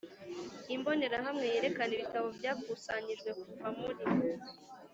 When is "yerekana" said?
1.53-1.91